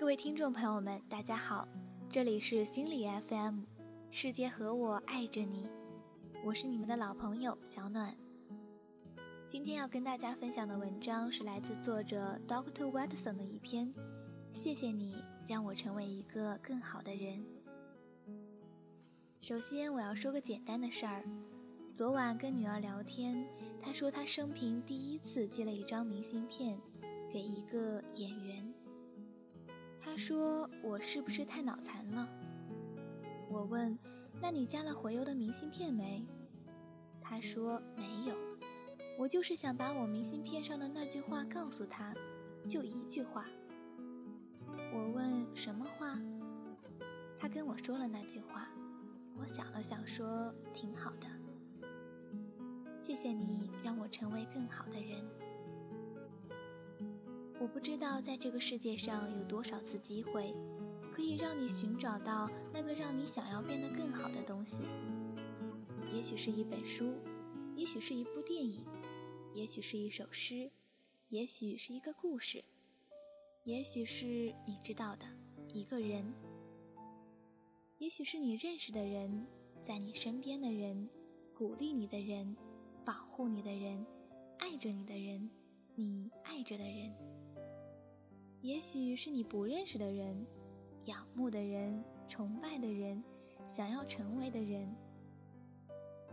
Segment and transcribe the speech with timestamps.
[0.00, 1.68] 各位听众朋友们，大家好，
[2.08, 3.60] 这里是心理 FM，
[4.10, 5.68] 世界和我爱着你，
[6.42, 8.16] 我是你们的老朋友小暖。
[9.46, 13.92] 今天要跟大家分享的文章是来自作者 Doctor Watson 的一篇，
[14.54, 17.44] 谢谢你让我成为一个更好的人。
[19.42, 21.22] 首先，我要说个简单的事儿，
[21.92, 23.46] 昨晚跟女儿聊天，
[23.82, 26.80] 她说她生平第一次寄了一张明信片
[27.30, 28.72] 给一个演员。
[30.10, 32.28] 他说：“我是不是太脑残了？”
[33.48, 33.96] 我问
[34.42, 36.26] ：“那你加了回邮的明信片没？”
[37.22, 38.34] 他说：“没有，
[39.16, 42.12] 我就是想把我明信片上的那句话告诉他，
[42.68, 43.46] 就一句话。”
[44.92, 46.18] 我问：“什么话？”
[47.38, 48.68] 他跟我说了那句话。
[49.38, 51.28] 我想了想说：“挺好的，
[52.98, 55.24] 谢谢你让我成为更好的人。”
[57.60, 60.54] 我不知道在这个世界上有多少次机会，
[61.12, 64.78] 可以让你寻找到那个让你想要变得更好的东西。
[66.10, 67.12] 也许是一本书，
[67.76, 68.82] 也许是一部电影，
[69.52, 70.70] 也许是一首诗，
[71.28, 72.64] 也许是一个故事，
[73.64, 74.24] 也许是
[74.66, 75.26] 你知道的
[75.74, 76.32] 一个人，
[77.98, 79.46] 也许是你认识的人，
[79.84, 81.06] 在你身边的人，
[81.54, 82.56] 鼓励你的人，
[83.04, 84.06] 保护你的人，
[84.58, 85.50] 爱着你的人，
[85.94, 87.14] 你爱着的人。
[88.62, 90.46] 也许是你不认识的人，
[91.06, 93.22] 仰慕的人，崇拜的人，
[93.74, 94.94] 想要成为的人。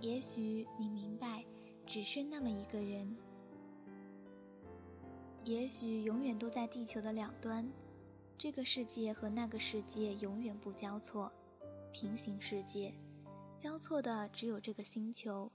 [0.00, 1.44] 也许你明白，
[1.86, 3.16] 只是那么一个人。
[5.44, 7.66] 也许永远都在地球的两端，
[8.36, 11.32] 这个世界和那个世界永远不交错，
[11.92, 12.92] 平行世界，
[13.56, 15.50] 交错的只有这个星球，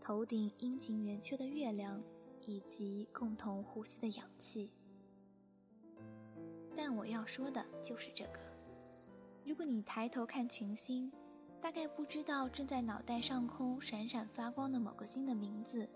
[0.00, 2.02] 头顶阴晴圆缺的月亮，
[2.46, 4.70] 以及共同呼吸的氧气。
[6.78, 8.38] 但我要说的就是这个：
[9.44, 11.10] 如果你抬头看群星，
[11.60, 15.88] 大概不知道正在脑袋上空闪闪发光的某个星的名字，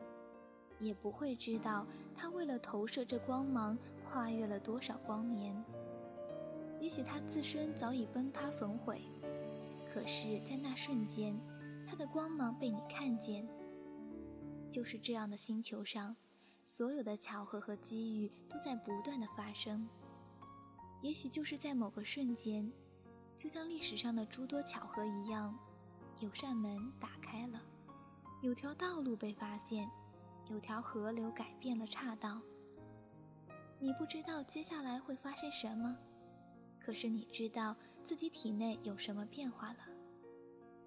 [0.80, 5.54] 也不会知道它为了投射这光芒跨越了多少光年。
[6.80, 9.02] 也许它自身早已崩塌焚毁，
[9.94, 11.38] 可是，在那瞬间，
[11.86, 13.46] 它的光芒被你看见。
[14.72, 16.16] 就是这样的星球上，
[16.66, 19.88] 所有的巧合和机遇都在不断的发生。
[21.02, 22.72] 也许就是在某个瞬间，
[23.36, 25.52] 就像历史上的诸多巧合一样，
[26.20, 27.60] 有扇门打开了，
[28.40, 29.90] 有条道路被发现，
[30.48, 32.40] 有条河流改变了岔道。
[33.80, 35.96] 你不知道接下来会发生什么，
[36.78, 37.74] 可是你知道
[38.04, 39.78] 自己体内有什么变化了。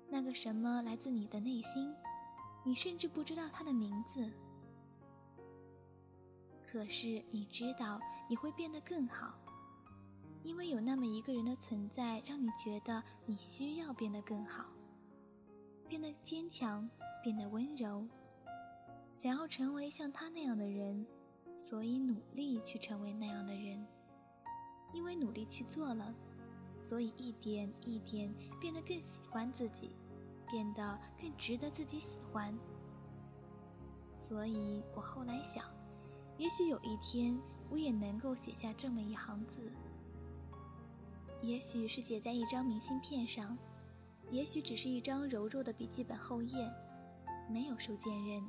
[0.08, 1.94] 那个什么来自你的内心，
[2.64, 4.32] 你甚至不知道它的名字。
[6.66, 8.00] 可是你知道
[8.30, 9.38] 你会变得更好。
[10.46, 14.66] 因为有那么一个人的存在，让你觉得你需要变得更好，
[15.90, 16.88] 变得坚强，
[17.24, 18.08] 变得温柔，
[19.18, 21.04] 想要成为像他那样的人，
[21.58, 23.84] 所以努力去成为那样的人。
[24.94, 26.14] 因为努力去做了，
[26.84, 28.32] 所以一点一点
[28.62, 29.90] 变得更喜欢自己，
[30.48, 32.56] 变得更值得自己喜欢。
[34.16, 35.66] 所以我后来想，
[36.38, 37.36] 也许有一天
[37.68, 39.72] 我也能够写下这么一行字。
[41.46, 43.56] 也许是写在一张明信片上，
[44.32, 46.68] 也许只是一张柔弱的笔记本后页，
[47.48, 48.44] 没有收件人，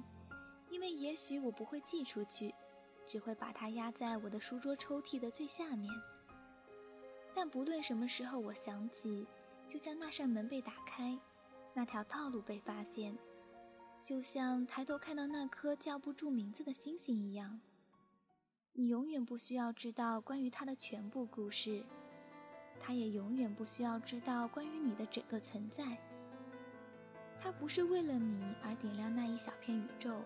[0.71, 2.55] 因为也许我不会寄出去，
[3.07, 5.93] 只会把它压在我的书桌抽屉的最下面。
[7.35, 9.27] 但不论什么时候我想起，
[9.69, 11.19] 就像那扇门被打开，
[11.75, 13.15] 那条道路被发现，
[14.03, 17.61] 就像抬头看到那颗叫不住名字的星星一样，
[18.73, 21.85] 你永远不需要知道关于它的全部故事。
[22.81, 25.85] 他也永远不需要知道关于你的整个存在。
[27.41, 30.23] 他不是为了你而点亮那一小片宇宙，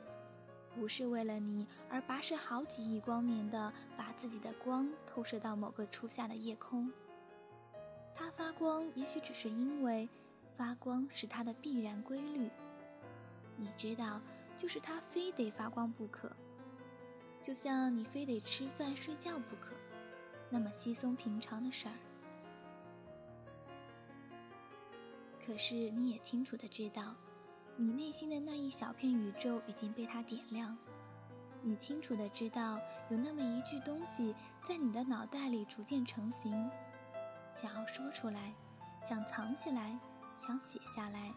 [0.74, 6.90] 不是为了你而跋涉好几亿光年的把自己的光透射到某个初夏的夜空。
[8.14, 10.08] 他发光，也许只是因为
[10.56, 12.48] 发光是他的必然规律。
[13.56, 14.20] 你知道，
[14.56, 16.30] 就是他非得发光不可，
[17.42, 19.74] 就像你非得吃饭睡觉不可，
[20.48, 21.94] 那么稀松平常的事儿。
[25.50, 27.12] 可是你也清楚的知道，
[27.76, 30.78] 你内心的那一小片宇宙已经被他点亮。
[31.60, 32.78] 你清楚的知道，
[33.10, 34.32] 有那么一句东西
[34.64, 36.52] 在你的脑袋里逐渐成型，
[37.50, 38.54] 想要说出来，
[39.02, 39.98] 想藏起来，
[40.38, 41.34] 想写下来，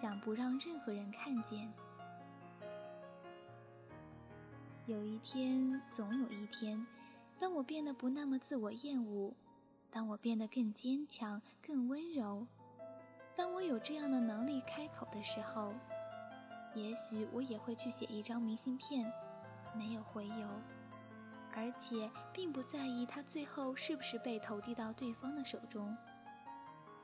[0.00, 1.68] 想不让任何人看见。
[4.86, 6.86] 有一天，总有一天，
[7.40, 9.34] 当我变得不那么自我厌恶，
[9.90, 12.46] 当我变得更坚强、更温柔，
[13.40, 15.72] 当我有这样的能力开口的时候，
[16.74, 19.10] 也许我也会去写一张明信片，
[19.74, 20.46] 没有回邮，
[21.54, 25.96] 而且并不在意它最后是不是被投递到对方的手中。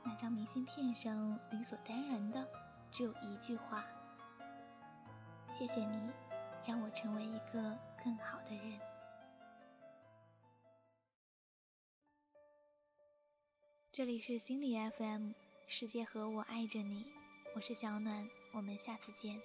[0.04, 2.46] 那张明信片上理所当然的
[2.90, 3.86] 只有一句话
[5.48, 6.10] ：“谢谢你，
[6.66, 8.78] 让我成为一个更好的人。”
[13.90, 15.32] 这里是心理 FM，
[15.68, 17.04] 世界和我爱着你，
[17.54, 19.38] 我是小暖，我们下次见。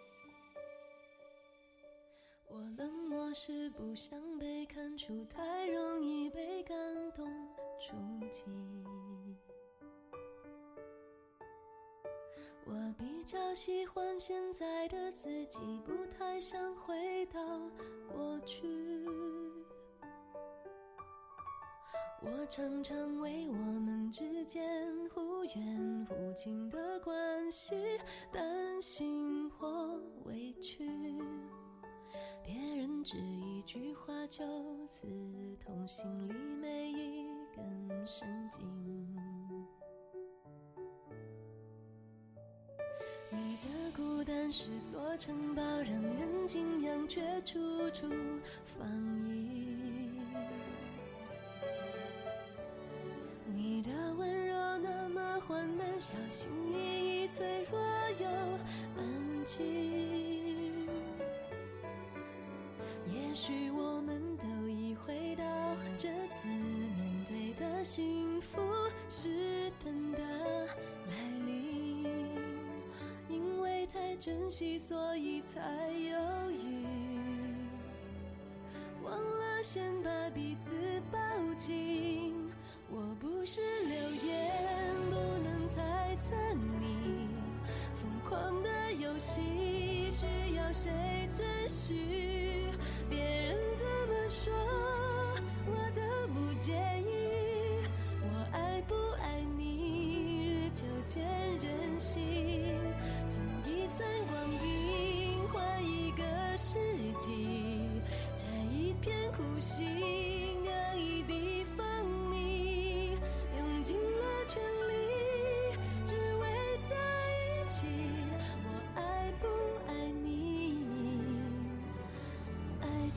[2.47, 6.77] 我冷漠是不想被看出，太容易被感
[7.13, 7.27] 动
[7.79, 7.95] 触
[8.29, 8.43] 及。
[12.65, 17.41] 我比较喜欢现在的自己，不太想回到
[18.13, 18.69] 过去。
[22.23, 25.09] 我常常为我们之间
[25.43, 27.75] 远忽近的关系
[28.31, 30.87] 担心或委屈，
[32.43, 34.45] 别人只一句话就
[34.87, 35.07] 刺
[35.59, 38.61] 痛心里每一根神经。
[43.31, 47.59] 你的孤单是座城堡，让人敬仰，却处
[47.91, 48.07] 处
[48.63, 48.87] 防
[49.27, 49.50] 御。
[57.31, 57.79] 脆弱
[58.19, 58.27] 又
[58.97, 60.85] 安静。
[63.07, 65.43] 也许我们都已回到
[65.97, 68.61] 这次面对的幸福
[69.09, 72.05] 是真的来临，
[73.29, 76.85] 因为太珍惜，所以才犹豫，
[79.03, 80.71] 忘了先把彼此
[81.09, 81.19] 抱
[81.55, 82.51] 紧。
[82.89, 83.95] 我不是流
[84.25, 86.35] 言，不能猜测
[86.81, 86.90] 你
[88.31, 90.25] 狂的游戏需
[90.55, 90.89] 要谁
[91.35, 91.93] 准许？
[93.09, 94.53] 别人怎么说，
[95.67, 96.01] 我都
[96.33, 97.11] 不介意。
[98.23, 101.25] 我爱不爱你，日久见
[101.59, 102.73] 人心。
[103.27, 103.35] 从
[103.69, 106.23] 一寸光阴换一个
[106.55, 106.79] 世
[107.19, 107.89] 纪，
[108.33, 110.50] 摘一片苦心。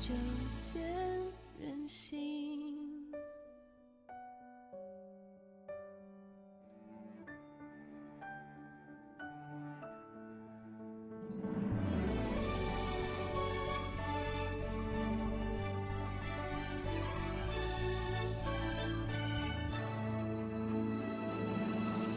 [0.06, 0.12] 就
[0.60, 0.82] 见
[1.58, 3.10] 人心。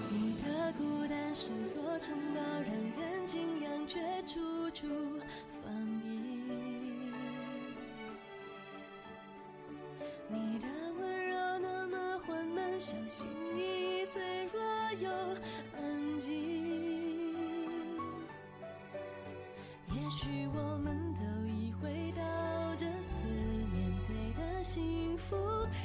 [0.09, 2.69] 你的孤单是座城堡，让
[2.99, 4.85] 人敬仰，却处处
[12.87, 14.21] 缓慢，小心翼翼，脆
[14.53, 14.61] 弱
[15.01, 15.09] 又
[15.75, 16.31] 安静。
[19.91, 22.23] 也许我们都已回到
[22.77, 23.27] 这次
[23.73, 25.35] 面对的幸福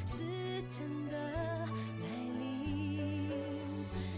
[0.06, 0.22] 是
[0.70, 2.06] 真的来
[2.38, 3.28] 临，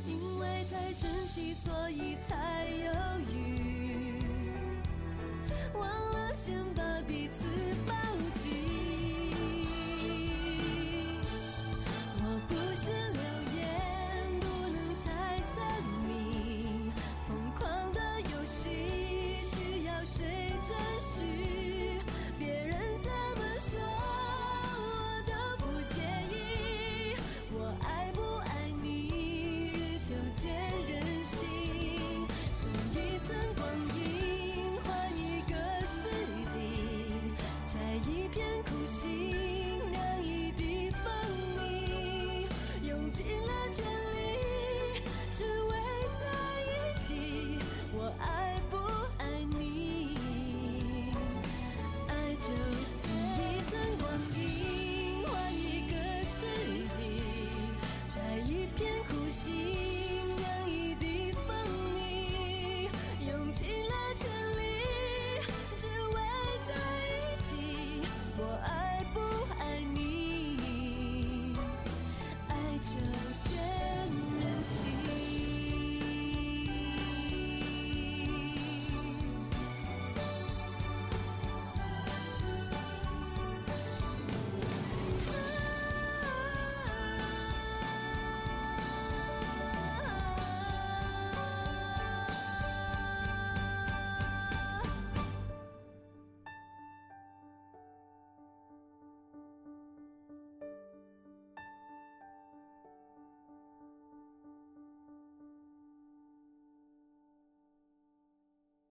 [0.06, 2.92] 因为太珍惜，所以才犹
[3.32, 4.18] 豫，
[5.72, 7.48] 忘了先把彼此。